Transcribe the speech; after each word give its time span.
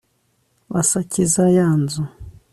basakiza 0.71 1.43
ya 1.57 1.67
nzu 1.81 2.01